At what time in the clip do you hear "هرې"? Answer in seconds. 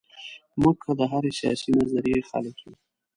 1.11-1.31